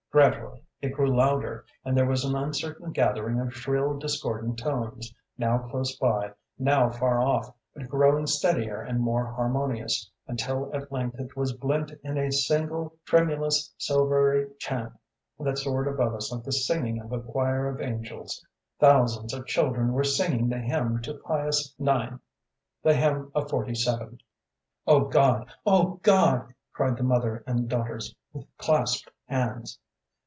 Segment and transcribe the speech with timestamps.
[0.11, 5.59] Gradually it grew louder, and there was an uncertain gathering of shrill, discordant tones, now
[5.69, 11.37] close by, now far off, but growing steadier and more harmonious, until at length it
[11.37, 14.91] was blent in a single tremulous silvery chant
[15.39, 18.45] that soared above us like the singing of a choir of angels.
[18.81, 22.17] Thousands of children were singing the hymn to Pius IX.
[22.83, 24.17] the hymn of forty seven."
[24.85, 29.79] "Oh, God oh, God!" cried the mother and daughters, with clasped hands.